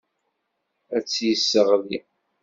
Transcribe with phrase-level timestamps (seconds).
[0.95, 1.99] Ad tt-yesseɣli.